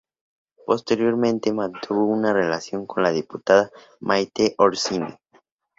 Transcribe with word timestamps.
Posteriormente 0.65 1.53
mantuvo 1.53 2.05
una 2.07 2.33
relación 2.33 2.87
con 2.87 3.03
la 3.03 3.11
diputada 3.11 3.69
Maite 3.99 4.55
Orsini. 4.57 5.13